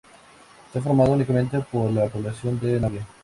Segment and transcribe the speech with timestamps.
[0.65, 3.05] Está formado únicamente por la población de Navia.